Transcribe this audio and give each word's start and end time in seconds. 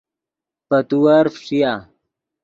پے 0.67 0.77
تیور 0.89 1.25
فݯیا 1.35 1.73